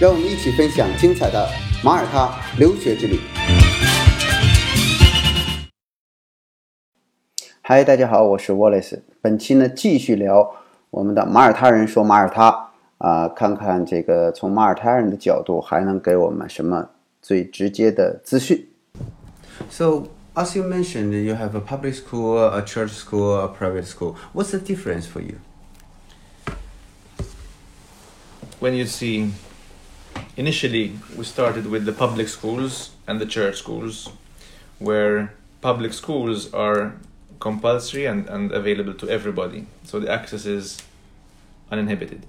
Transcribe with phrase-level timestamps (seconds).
[0.00, 1.48] 让我们一起分享精彩的
[1.84, 3.18] 马耳他留学之旅。
[7.62, 9.00] 嗨，大家好，我是 Wallace。
[9.20, 10.54] 本期呢，继续聊
[10.90, 16.90] 我们的马耳他人说马耳他啊、看看这个从马耳他人的角度还能给我们什么
[17.22, 18.68] 最直接的资讯。
[19.70, 24.16] So, as you mentioned, you have a public school, a church school, a private school.
[24.34, 25.36] What's the difference for you?
[28.60, 29.32] when you see
[30.37, 34.09] initially we started with the public schools and the church schools
[34.79, 36.95] where public schools are
[37.39, 39.67] compulsory and, and available to everybody.
[39.83, 40.81] So the access is
[41.71, 42.25] uninhibited.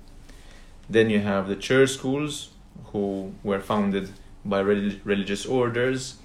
[0.88, 2.50] Then you have the church schools
[2.92, 4.10] who were founded
[4.44, 6.16] by relig- religious orders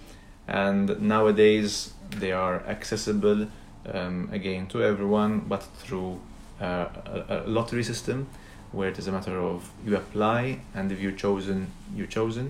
[0.48, 3.48] and nowadays they are accessible
[3.92, 6.20] um, again to everyone but through
[6.60, 8.28] uh, a, a lottery system
[8.74, 12.46] where it is a matter of you apply and if you chosen you chosen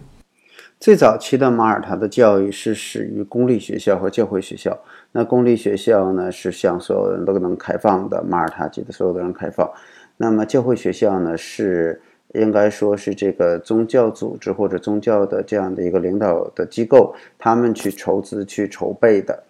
[0.79, 4.77] 最早期的马耳他的教育是始于公立学校和教会学校。
[5.11, 9.69] 那公立学校呢，是向所有人都能开放的，马耳他籍的所有的人开放。
[10.17, 12.01] 那么教会学校呢，是
[12.33, 19.43] 应该说是这个宗教组织或者宗教的这样的一个领导的机构，他们去筹资去筹备的。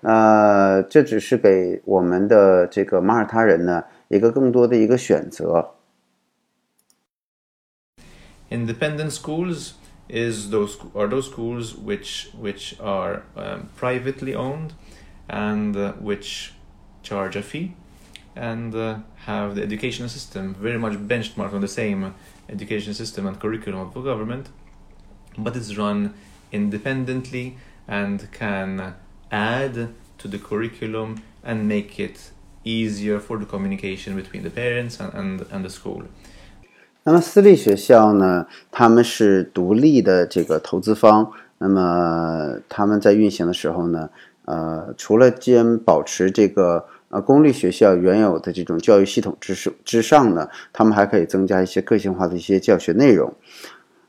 [0.00, 5.68] 呃，这只是给我们的这个马耳他人呢一个更多的一个选择。
[8.50, 9.74] Independent schools
[10.08, 14.72] is those are those schools which which are um, privately owned
[15.28, 16.52] and uh, which
[17.02, 17.74] charge a fee
[18.34, 22.14] and uh, have the educational system very much benchmarked on the same
[22.48, 24.48] education system and curriculum of the government
[25.36, 26.14] but it's run
[26.52, 27.56] independently
[27.86, 28.94] and can
[29.30, 32.30] add to the curriculum and make it
[32.64, 36.04] easier for the communication between the parents and, and, and the school
[37.04, 41.30] 那么私立学校呢，他们是独立的这个投资方。
[41.60, 44.10] 那么他们在运行的时候呢，
[44.44, 53.32] 呃，除了兼保持这个呃公立学校原有的这种教育系统之上之上呢，他们还可以增加一些个性化的一些教学内容。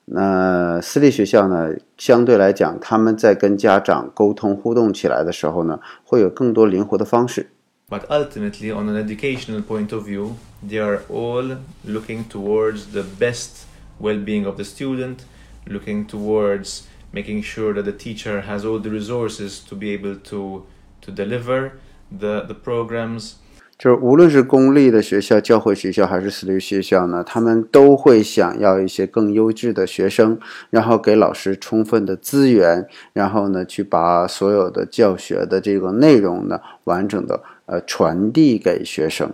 [0.05, 7.49] 那私立学校呢，相对来讲，他们在跟家长沟通互动起来的时候呢，会有更多灵活的方式。
[7.89, 13.65] But ultimately, on an educational point of view, they are all looking towards the best
[13.97, 15.25] well being of the student,
[15.65, 20.65] looking towards making sure that the teacher has all the resources to be able to,
[21.01, 21.79] to deliver
[22.11, 23.35] the, the programs.
[23.79, 30.37] 就是无论是公立的学校、教会学校还是私立学校呢，他们都会想要一些更优质的学生，
[30.69, 39.31] 然后给老师充分的资源，然后呢，去把所有的教学的这个内容呢，完整的呃传递给学生。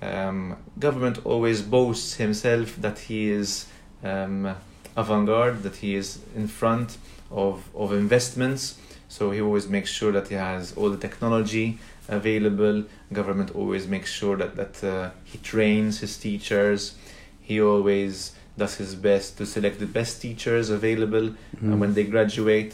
[0.00, 3.66] Um, government always boasts himself that he is
[4.04, 4.54] um,
[4.94, 6.90] avant-garde, that he is in front
[7.28, 8.74] of, of investments.
[9.10, 12.84] So he always makes sure that he has all the technology available.
[13.12, 16.94] Government always makes sure that that uh, he trains his teachers.
[17.40, 22.72] He always does his best to select the best teachers available uh, when they graduate.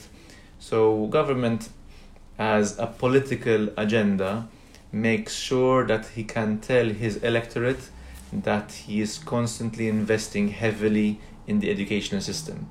[0.59, 1.71] So government,
[2.39, 4.47] as a political agenda,
[4.93, 7.89] makes sure that he can tell his electorate
[8.31, 12.69] that he is constantly investing heavily in the educational system.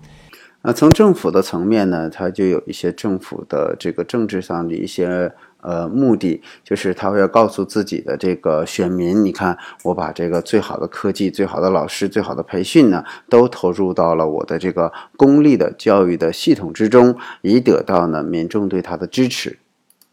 [0.66, 5.32] 那从政府的层面呢，它就有一些政府的这个政治上的一些
[5.62, 19.58] 呃目的，就是他会要告诉自己的这个选民，你看我把这个最好的科技、最好的老师、最好的培训呢，都投入到了我的这个公立的教育的系统之中，以得到呢民众对他的支持。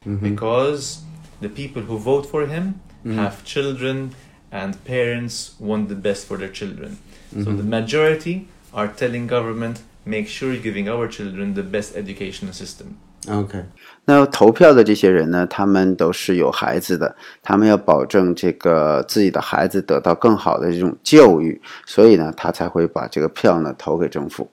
[0.05, 0.99] because
[1.41, 2.75] the people who vote for him
[3.05, 4.11] have children
[4.50, 6.97] and parents want the best for their children.
[7.32, 12.54] So the majority are telling government make sure you're giving our children the best educational
[12.54, 12.95] system.
[13.25, 13.66] Okay.
[14.06, 24.50] 那投票的这些人呢，他们都是有孩子的，他们要保证这个自己的孩子得到更好的这种教育，所以呢，他才会把这个票呢投给政府。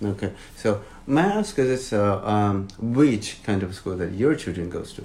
[0.00, 0.30] Okay.
[0.56, 4.92] So may I ask this, uh, um, which kind of school that your children goes
[4.94, 5.02] to?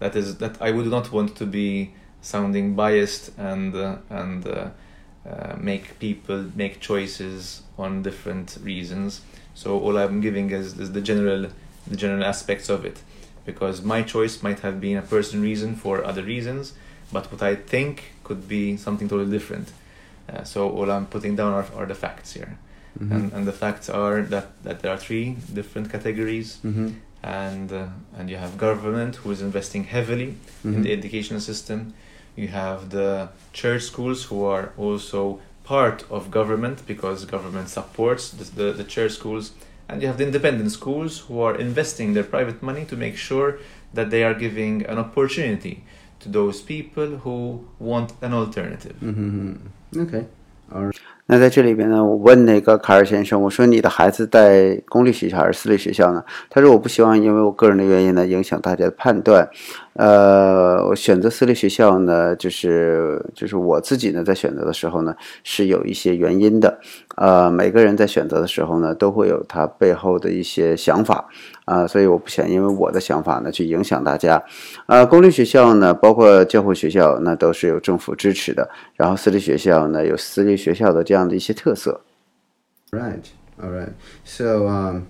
[0.00, 1.90] That is that I would not want to be
[2.22, 4.70] sounding biased and uh, and uh,
[5.29, 9.21] uh, make people make choices on different reasons.
[9.55, 11.47] So all I'm giving is, is the general
[11.87, 12.97] the general aspects of it,
[13.45, 16.73] because my choice might have been a personal reason for other reasons,
[17.11, 19.67] but what I think could be something totally different.
[20.29, 22.57] Uh, so all I'm putting down are, are the facts here,
[22.99, 23.11] Mhm.
[23.11, 26.93] and, and the facts are that, that there are three different categories, Mhm.
[27.21, 27.87] and uh,
[28.17, 30.83] and you have government who is investing heavily in Mhm.
[30.83, 31.93] the educational system
[32.36, 38.44] You have the church schools who are also part of government because government supports the,
[38.44, 39.52] the, the church schools.
[39.90, 43.58] And you have the independent schools who are investing their private money to make sure
[43.94, 45.82] that they are giving an opportunity
[46.20, 48.92] to those people who want an alternative.
[49.00, 49.58] 嗯哼
[49.94, 50.26] 哼，OK，
[51.24, 56.22] 那在这里边呢，我问那个卡尔先生，我说你的孩子在公立学校还是私立学校呢？
[56.50, 59.48] 他说我不希望因为我个人的原因呢影响大家的判断。
[59.93, 66.79] 呃，我选择私立学校呢，就是就是我自己呢在选择的时候呢是有一些原因的。
[67.15, 71.27] 呃，每个人在选择的时候呢都会有他背后的一些想法
[71.65, 74.43] 啊、所以我不想因为我的想法呢去影响大家。
[74.85, 78.69] 呃，公立学校呢，包括教会学校，那都是有政府支持的。
[78.95, 82.01] 然后私立学校呢，有私立学校的这样的一些特色。
[82.91, 83.23] Right,
[83.61, 83.93] all right.
[84.25, 85.03] So um,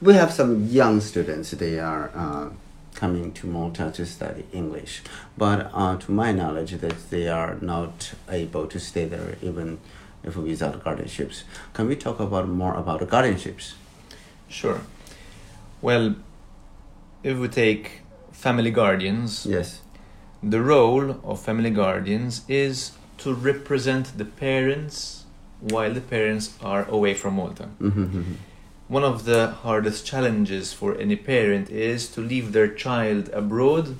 [0.00, 1.50] we have some young students.
[1.50, 2.48] They are uh,
[3.00, 5.02] coming to Malta to study English,
[5.38, 9.78] but uh, to my knowledge, that they are not able to stay there even
[10.22, 11.42] if without guardianships.
[11.72, 13.72] Can we talk about more about guardianships?
[14.48, 14.80] Sure.
[15.80, 16.14] Well,
[17.22, 17.84] if we take
[18.32, 19.80] family guardians, Yes.
[20.42, 25.24] the role of family guardians is to represent the parents
[25.60, 27.68] while the parents are away from Malta.
[27.80, 28.22] Mm-hmm.
[28.90, 33.94] One of the hardest challenges for any parent is to leave their child abroad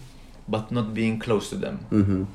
[0.50, 1.74] but not being close to them.
[1.90, 2.26] 嗯哼，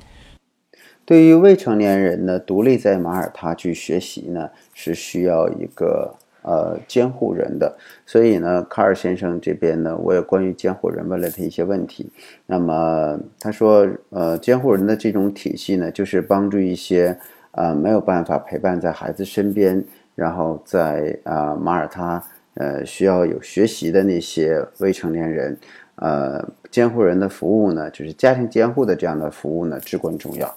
[1.05, 7.77] 对于未成年人呢，独立在马耳他去学习呢，是需要一个呃监护人的。
[8.05, 12.09] 所以呢，卡尔先生这边呢，我也关于监护人问了他一些问题。
[12.45, 17.19] 那么他说，呃，监护人的这种体系呢，就是帮助一些
[17.51, 19.83] 呃没有办法陪伴在孩子身边，
[20.15, 22.23] 然后在啊、呃马耳他
[22.54, 25.58] 呃需要有学习的那些未成年人。
[25.96, 30.56] 呃，监护人的服务呢，就是家庭监护的这样的服务呢，至关重要。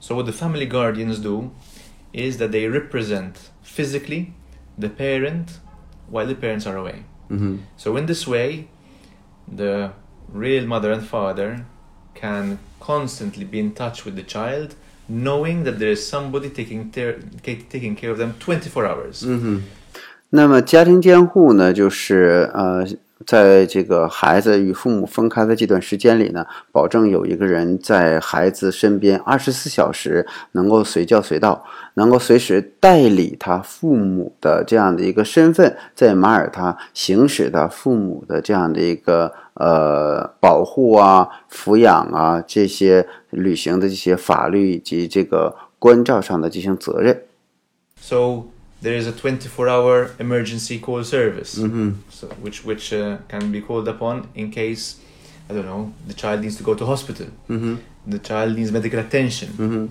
[0.00, 1.50] So, what the family guardians do
[2.12, 3.32] is that they represent
[3.64, 4.26] physically
[4.78, 5.58] the parent
[6.08, 7.02] while the parents are away.
[7.28, 7.56] Mm-hmm.
[7.76, 8.66] So, in this way,
[9.52, 9.90] the
[10.32, 11.64] real mother and father
[12.14, 14.76] can constantly be in touch with the child,
[15.08, 19.24] knowing that there is somebody taking, ter- ca- taking care of them 24 hours.
[19.26, 19.62] 嗯哼，
[20.29, 22.85] 那么家庭监护呢，就是呃，
[23.25, 31.63] 在这个孩子与父母分开的这段时间里呢，保证有一个人在孩子身边二十四小时，能够随叫随到，
[31.93, 47.23] 能够随时代理他父母的这样的一个身份，在马耳他行使他父母的这样的一个呃保护啊、抚养啊这些履行的这些法律以及这个关照上的这些责任。
[47.99, 48.43] So,
[48.81, 51.91] there is a 24 hour emergency call service, Mm-hmm.
[52.09, 54.99] so, which, which uh, can be called upon in case,
[55.49, 57.75] I don't know, the child needs to go to hospital, Mm-hmm.
[58.05, 59.49] the child needs medical attention.
[59.49, 59.85] Mm-hmm.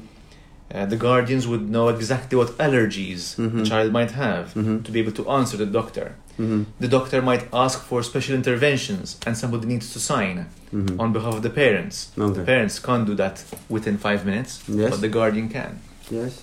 [0.75, 4.83] Uh, the guardians would know exactly what allergies the child might have Mhm.
[4.85, 6.17] to be able to answer the doctor.
[6.41, 6.63] Mm-hmm.
[6.81, 11.01] The doctor might ask for special interventions and somebody needs to sign Mm-hmm.
[11.01, 12.11] on behalf of the parents.
[12.19, 12.41] Okay.
[12.41, 14.91] The parents can't do that within five minutes, Yes.
[14.91, 15.79] but the guardian can.
[16.11, 16.43] Yes.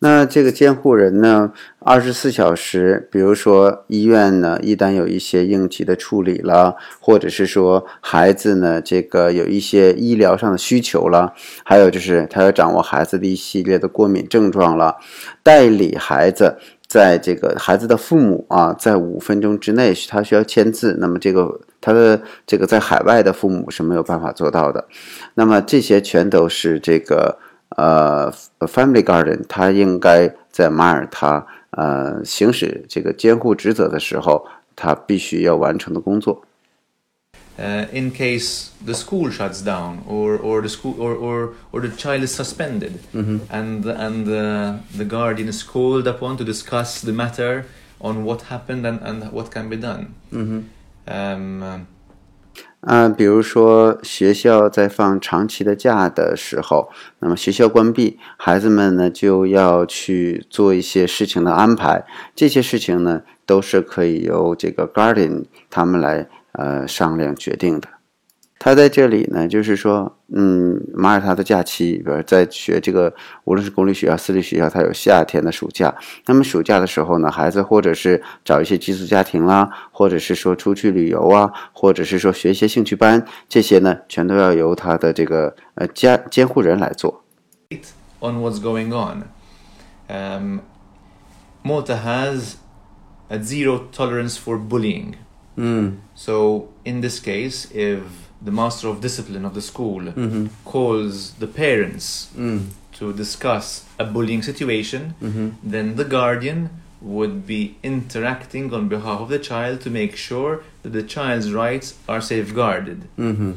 [0.00, 11.32] 那这个监护人呢，二十四小时，比如说医院呢，一旦有一些应急的处理了，或者是说孩子呢，这个有一些医疗上的需求了，
[11.64, 14.96] 还有就是他要掌握孩子的一系列的过敏症状了，
[15.42, 16.58] 代理孩子。
[16.86, 20.96] 在这个孩子的父母啊，在五分钟之内，他需要签字。
[21.00, 24.86] 那么这个他的这个在海外的父母是没有办法做到的。
[25.34, 27.38] 那么这些全都是这个
[27.77, 34.45] 呃，Family Garden，它应该在马耳他呃行使这个监护职责的时候，
[34.75, 36.43] 他必须要完成的工作。
[37.57, 41.89] Uh, in case the school shuts down or, or the school or, or, or the
[41.89, 47.65] child is suspended and and uh, the guardian is called upon to discuss the matter
[47.99, 50.13] on what happened and, and what can be done.
[50.31, 51.85] Um,
[52.86, 62.04] 啊、比如说学校在放长期的假的时候，那么学校关闭，孩子们呢就要去做一些事情的安排。
[62.34, 67.88] 这些事情呢，都是可以由这个 guardian 他们来呃商量决定的。
[68.58, 73.12] 他在这里呢，就是说，嗯，马耳他的假期，比如在学这个，
[73.44, 75.94] 无论是公立学校、私立学校，它有夏天的暑假。
[76.26, 87.22] 那么暑假的时候呢，孩子或者是找一些寄宿家庭啦，或者是说出去旅游啊，或者是说学一些兴趣班，这些呢，全都要由他的这个呃家监护人来做。
[88.20, 89.24] On what's going on,
[90.08, 90.60] um,
[91.62, 92.54] Malta has
[93.28, 95.16] a zero tolerance for bullying.
[95.56, 95.98] Mm.
[96.14, 98.00] So in this case, if
[98.43, 100.47] the master of discipline of the school mm-hmm.
[100.65, 102.67] calls the parents mm.
[102.99, 105.49] to discuss a bullying situation, mm-hmm.
[105.63, 106.69] then the guardian
[107.01, 111.95] would be interacting on behalf of the child to make sure that the child's rights
[112.07, 113.03] are safeguarded.
[113.15, 113.55] 嗯哼，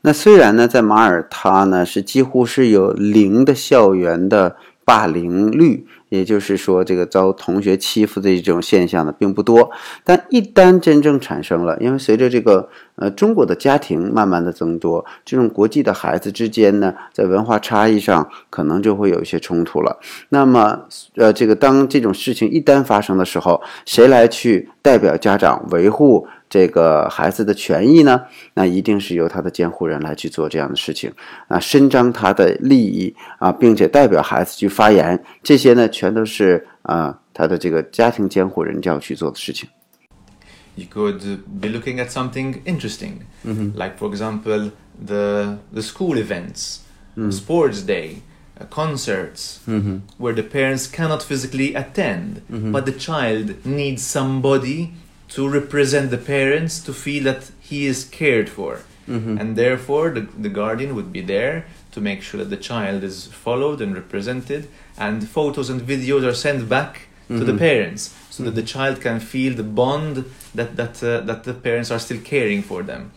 [0.00, 4.56] 那虽然呢，在马耳他呢是几乎是有零的校园的
[4.91, 9.71] 霸凌率，也就是说，这个遭同学欺负的一种现象呢，并不多。
[10.03, 12.67] 但一旦真正产生了，因为随着这个
[12.97, 19.97] 呃中国的家庭慢慢的增多，这种国际的孩子之间呢，在文化差异上可能就会有一些冲突了。
[20.27, 20.81] 那么，
[21.15, 26.27] 呃，这个当这种事情一旦发生的时候，谁来去代表家长维护？
[26.51, 28.21] 这个孩子的权益呢，
[28.53, 31.09] 那一定是由他的监护人来去做这样的事情
[31.47, 39.69] 啊，伸张他的利益啊，并且代表孩子去发言，这些呢，全都是啊他的这个家庭监护人就要去做的事情。
[40.75, 43.71] You could be looking at something interesting, mm-hmm.
[43.75, 44.71] like for example
[45.05, 46.81] the the school events,
[47.15, 47.31] mm.
[47.31, 48.17] sports day.
[48.59, 49.99] Uh, concerts mm-hmm.
[50.17, 52.71] where the parents cannot physically attend, mm-hmm.
[52.73, 54.91] but the child needs somebody
[55.30, 58.80] to represent the parents to feel that he is cared for.
[59.08, 59.38] Mm-hmm.
[59.38, 63.26] And therefore, the, the guardian would be there to make sure that the child is
[63.26, 67.58] followed and represented, and photos and videos are sent back to the Mhm.
[67.58, 70.24] parents so that the child can feel the bond
[70.54, 73.10] that, that, uh, that the parents are still caring for them.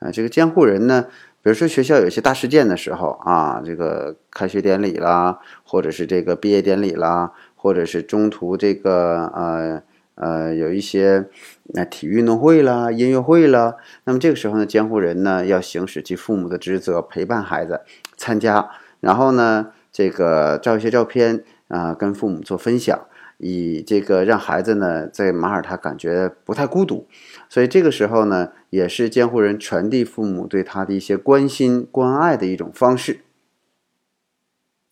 [0.00, 1.06] 啊，这个监护人呢，
[1.42, 9.82] 比如说学校有一些大事件的时候啊，这个开学典礼啦，或者是这个毕业典礼啦，或者是中途这个呃
[10.15, 11.29] 呃有一些
[11.73, 17.81] 那、体育运动会啦、音乐会啦，那么这个时候呢，监护人呢要行使其父母的职责，陪伴孩子
[18.17, 22.99] 参加，然后呢，这个照一些照片啊、跟父母做分享，
[23.37, 27.07] 以这个让孩子呢在马耳他感觉不太孤独，
[27.49, 33.21] 所以这个时候呢，也是监护人传递父母对他的一些关心关爱的一种方式。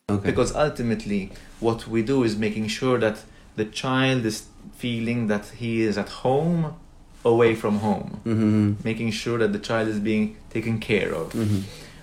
[0.07, 3.17] Because ultimately, what we do is making sure that
[3.55, 4.45] the child is
[4.78, 6.72] feeling that he is at home
[7.22, 11.32] away from home, 嗯 making sure that the child is being taken care of.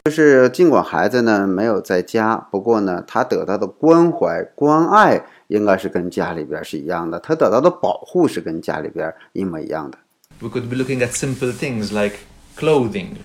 [0.05, 9.97] 就是尽管孩子呢没有在家，不过呢，他得到的关怀关爱应该是跟家里边是一样的，他得到的保护是跟家里边一模一样的。
[10.39, 12.15] We could be looking at simple things like
[12.57, 13.17] clothing,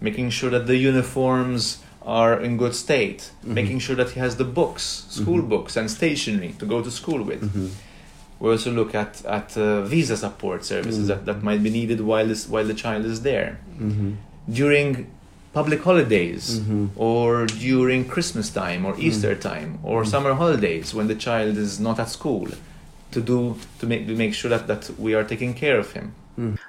[0.00, 4.44] making sure that the uniforms are in good state, making sure that he has the
[4.44, 7.42] books, school books, and stationery to go to school with.
[8.39, 11.07] We also look at at uh, visa support services mm.
[11.07, 13.59] that, that might be needed while this while the child is there.
[13.79, 14.13] Mm-hmm.
[14.49, 15.11] During
[15.53, 16.87] public holidays mm-hmm.
[16.95, 18.99] or during Christmas time or mm.
[18.99, 20.07] Easter time or mm.
[20.07, 22.47] summer holidays when the child is not at school
[23.11, 26.13] to do to make to make sure that, that we are taking care of him.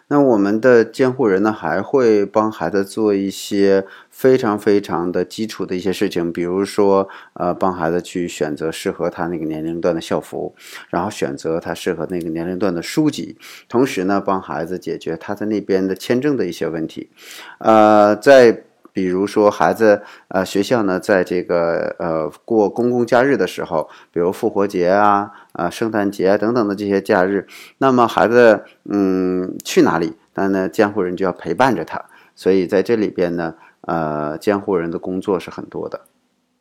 [0.08, 10.54] 那我们的监护人呢，还会帮孩子做一些非常非常的基础的一些事情，比如说，呃，帮孩子去选择适合他那个年龄段的校服，
[10.88, 13.36] 然后选择他适合那个年龄段的书籍，
[13.68, 17.10] 同时呢，帮孩子解决他在那边的签证的一些问题，
[17.58, 18.64] 呃，在。
[18.92, 27.46] 比如说，孩子呃，学校呢，在这个呃过公共假日的时候，比如复活节啊、啊圣诞节啊等等的这些假日，
[27.78, 32.04] 那么孩子嗯去哪里，那呢监护人就要陪伴着他，
[32.34, 36.00] 所以在这里边呢，呃，监护人的工作是很多的。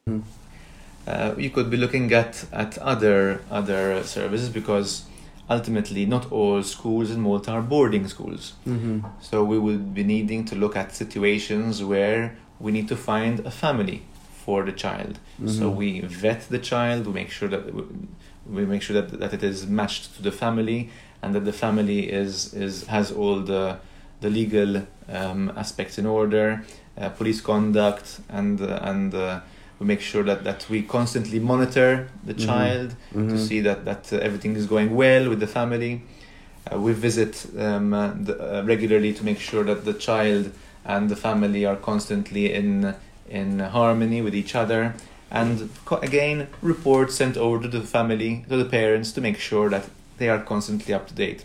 [0.06, 0.24] 嗯，
[1.06, 5.02] 呃 you could be looking at, at other other services because
[5.50, 8.54] ultimately not all schools in Malta are boarding schools.
[9.22, 13.52] So we will be needing to look at situations where we need to find a
[13.52, 14.02] family
[14.46, 15.20] for the child.
[15.48, 17.64] So we vet the child, we make sure that
[18.56, 20.90] we make sure that, that it is matched to the family
[21.22, 23.78] and that the family is, is has all the
[24.20, 26.64] the legal um, aspects in order,
[26.98, 29.42] uh, police conduct, and uh, and uh,
[29.80, 34.18] we make sure that, that we constantly monitor the child to see that that uh,
[34.18, 36.02] everything is going well with the family.
[36.72, 40.52] Uh, we visit um, uh, the, uh, regularly to make sure that the child
[40.86, 42.94] and the family are constantly in
[43.30, 44.94] in harmony with each other.
[45.30, 49.70] And co- again, reports sent over to the family, to the parents, to make sure
[49.70, 49.86] that
[50.18, 51.44] they are constantly up to date.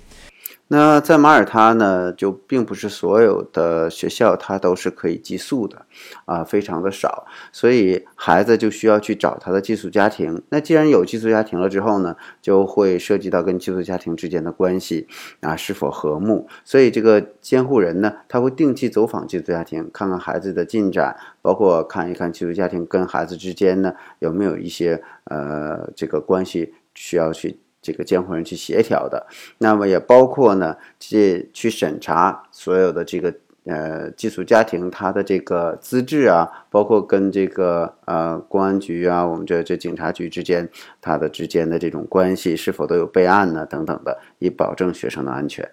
[0.73, 5.85] 那在马耳他呢，就并不是所有的学校它都是可以寄宿的，
[6.25, 10.43] 啊，非常的少，所以孩子就需要去找他的寄宿家庭。
[10.49, 15.07] 那既然有寄宿家庭了之后呢，就会涉及到跟寄宿家庭之间的关系
[15.41, 16.49] 啊是否和睦。
[16.65, 27.59] 所以这个监护人呢，他会定期走访寄宿家庭，看看孩子的进展，包括看一看寄宿家庭跟孩子之间呢有没有一些呃这个关系需要去。
[27.83, 29.27] 这个监护人去协调的，
[29.59, 33.35] 那么也包括呢，去去审查所有的这个
[33.65, 40.69] 呃寄宿家庭他的这个资质啊，包括跟这个呃公安局啊，我们这这警察局之间
[41.01, 43.67] 他的之间的这种关系是否都有备案呢？
[43.67, 45.69] 等等的，以保证学生的安全。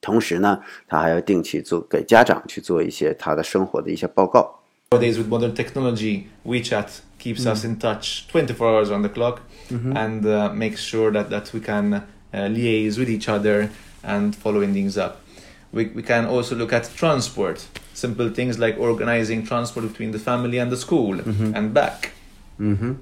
[0.00, 4.61] 同时呢，他还要定期做给家长去做一些他的生活的一些报告。
[4.91, 10.49] Nowadays, with modern technology, WeChat keeps us in touch 24 hours on the clock and uh,
[10.53, 12.03] makes sure that, that we can uh,
[12.33, 13.69] liaise with each other
[14.03, 15.21] and following things up.
[15.73, 20.57] We, we can also look at transport, simple things like organizing transport between the family
[20.57, 21.19] and the school
[21.53, 22.11] and back.
[22.57, 22.95] 嗯哼，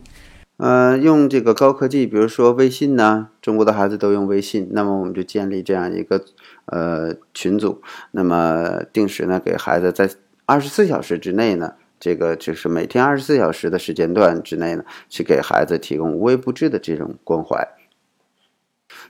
[0.58, 6.26] 呃，用这个高科技，比如说微信呢，中国的孩子都用微信，那么我们就建立这样一个
[6.66, 10.10] 呃群组，那么定时呢给孩子在
[10.46, 17.69] 二十四小时之内呢， 这个就是每天二十四小时的时间段之内呢，去给孩子提供无微不至的这种关怀。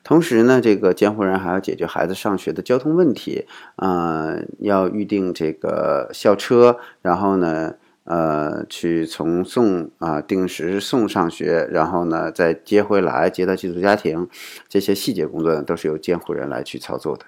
[0.02, 14.28] 同时呢，这个监护人还要解决孩子上学的交通问题，啊，要预定这个校车，然后呢，呃，去从送啊，定时送上学，然后呢，再接回来，接到寄宿家庭，
[14.68, 17.25] 这些细节工作呢，都是由监护人来去操作的。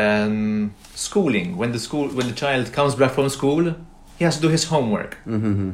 [0.00, 3.74] um, schooling when the school when the child comes back from school
[4.19, 5.71] he has to do his homework mm-hmm.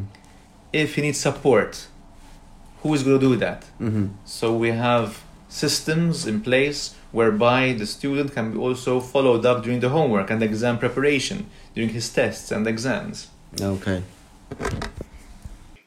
[0.71, 1.87] if he needs support
[2.83, 4.07] who is going to do that mm-hmm.
[4.25, 9.79] so we have systems in place whereby the student can be also followed up during
[9.79, 13.27] the homework and exam preparation during his tests and exams
[13.59, 14.01] okay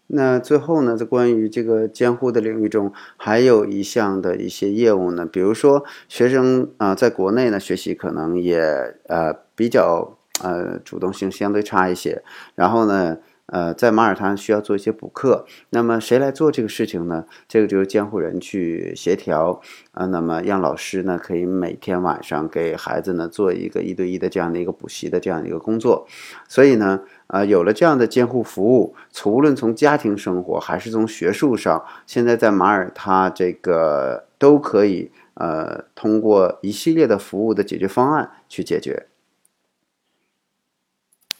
[0.06, 8.60] 那最后呢，在关于这个监护的领域中，还有一项的一些业务呢，比如说学生啊，在国内呢学习可能也
[9.08, 12.23] 呃比较 呃主动性相对差一些，
[12.55, 13.17] 然后呢。
[13.51, 17.25] 呃，在马耳他需要做一些补课，那么谁来做这个事情呢？
[17.47, 19.59] 这个就是监护人去协调
[19.91, 20.05] 啊。
[20.05, 26.05] 那么让老师呢，可以每天晚上给孩子呢做一个一对一的这样的一个补习的这样一个工作。
[26.47, 28.93] 所以呢，啊，有了这样的监护服务，
[29.25, 39.07] 无论从家庭生活还是从学术上，现在在马耳他这个都可以呃通过一系列的服务的解决方案去解决。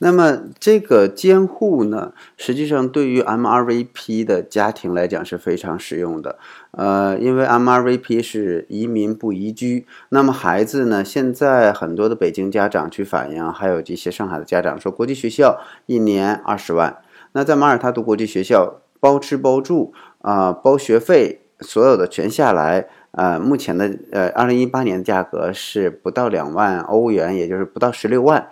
[0.02, 6.38] 那么这个监护呢，实际上对于 MRVP 的家庭来讲是非常实用的。
[6.72, 16.98] 呃，因为 MRVP 是移民不移居，那么孩子呢，现在很多的北京家长去反映，还有这些上海的家长说，国际学校一年二十万，
[17.34, 28.48] 那在马耳他读国际学校，包吃包住啊，包学费，所有的全下来，呃，目前的呃，二零一八年的价格是不到两万欧元，也就是不到十六万。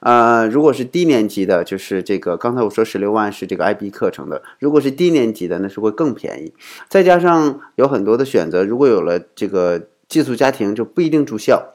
[0.00, 6.52] 呃，如果是低年级的，就是这个刚才我说十六万是这个 IB 课程的，如果是低年级的，那是会更便宜。
[6.88, 11.74] 再加上有很多的选择，如果有了这个寄宿家庭，就不一定住校，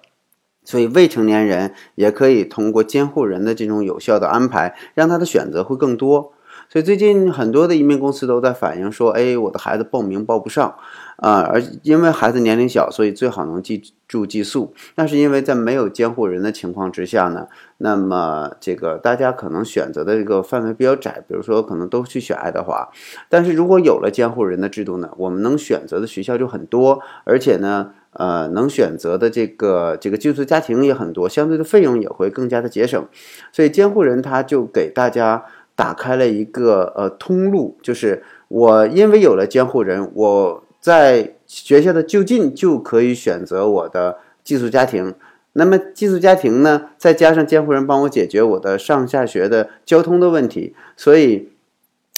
[0.63, 6.33] 所以未成年人也可以通过监护人的这种有效的安排，让他的选择会更多。
[6.69, 10.75] 所以最近很多的移民公司都在反映说，哎，我的孩子报名报不上。
[11.17, 14.73] 啊，而因为孩子年龄小，所以最好能寄住寄宿。
[14.95, 17.47] 那是因为在没有监护人的情况之下呢，
[17.77, 22.89] 那么这个大家可能选择的这个范围比较窄，比如说可能都去选爱德华。
[23.29, 33.07] 但是如果有了监护人的制度呢，我们能选择的学校就很多，而且呢，呃，能选择的这个这个寄宿家庭也很多，相对的费用也会更加的节省。
[33.53, 35.45] 所以监护人他就给大家
[35.75, 40.61] 打开了一个呃通路，就是我因为有了监护人，我。
[40.85, 45.15] 在学校的就近就可以选择我的寄宿家庭，
[45.53, 51.49] 那么寄宿家庭呢，再加上监护人帮我解决我的上下学的交通的问题，所以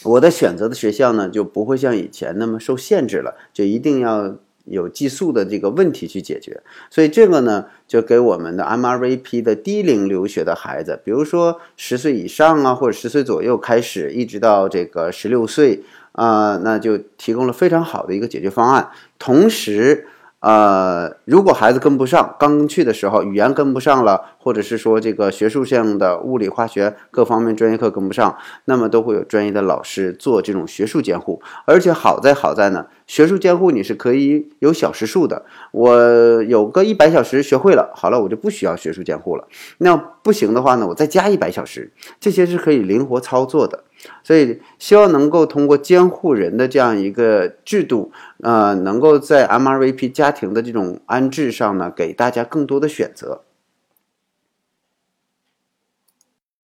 [0.03, 4.35] 我的选择的学校呢就不会像以前那么受限制了，就一定要
[4.67, 6.61] 有寄宿的这个问题去解决。
[6.89, 15.83] 所以这个呢，就给我们的 MRVP 的低龄留学的孩子，比如说十岁以上啊，或者十岁左右开始，一直到这个十六岁。
[16.13, 18.89] 啊，那就提供了非常好的一个解决方案。
[19.19, 20.07] 同时，
[20.47, 31.41] 呃，如果孩子跟不上，刚去的时候语言跟不上了，或者是说这个学术性的物理、化学各方面专业课跟不上，那么都会有专业的老师做这种学术监护。
[31.65, 35.43] 而且好在好在呢，学术监护你是可以有小时数的。
[35.73, 39.45] 我有个一百小时学会了，好了，我就不需要学术监护了。
[39.79, 43.83] 那不行的话呢，我再加一百小时，这些是可以灵活操作的。
[44.23, 48.11] 所以，希望能够通过监护人的这样一个制度，
[48.43, 53.43] 呃，能够在 MRVP 家庭的这种安置上呢，给大家更多的选择。